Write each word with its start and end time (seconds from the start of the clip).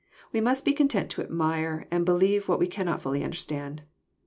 We 0.31 0.41
must 0.41 0.65
be 0.65 0.73
content 0.73 1.11
to 1.11 1.21
admire 1.21 1.87
and 1.91 2.05
believe 2.05 2.47
what 2.49 2.57
we 2.57 2.65
cannot 2.65 3.01
fdlly 3.03 3.23
under 3.23 3.37
stand. 3.37 3.83